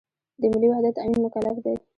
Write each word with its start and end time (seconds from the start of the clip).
د 0.39 0.41
ملي 0.51 0.67
وحدت 0.69 0.93
تأمین 0.97 1.19
مکلف 1.23 1.55
دی. 1.63 1.73